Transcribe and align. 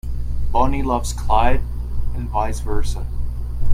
Bonnie 0.51 0.81
loves 0.81 1.13
Clyde 1.13 1.61
and 2.15 2.27
vice 2.27 2.59
versa. 2.61 3.05